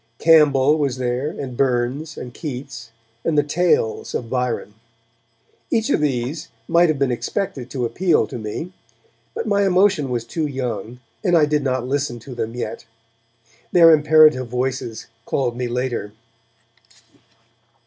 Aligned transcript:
Campbell 0.17 0.79
was 0.79 0.97
there, 0.97 1.29
and 1.29 1.55
Burns, 1.55 2.17
and 2.17 2.33
Keats, 2.33 2.89
and 3.23 3.37
the 3.37 3.43
'Tales' 3.43 4.15
of 4.15 4.31
Byron. 4.31 4.73
Each 5.69 5.91
of 5.91 6.01
these 6.01 6.47
might 6.67 6.89
have 6.89 6.97
been 6.97 7.11
expected 7.11 7.69
to 7.69 7.85
appeal 7.85 8.25
to 8.25 8.39
me; 8.39 8.73
but 9.35 9.45
my 9.45 9.63
emotion 9.63 10.09
was 10.09 10.25
too 10.25 10.47
young, 10.47 10.99
and 11.23 11.37
I 11.37 11.45
did 11.45 11.61
not 11.61 11.85
listen 11.87 12.17
to 12.21 12.33
them 12.33 12.55
yet. 12.55 12.87
Their 13.71 13.91
imperative 13.93 14.47
voices 14.47 15.05
called 15.27 15.55
me 15.55 15.67
later. 15.67 16.13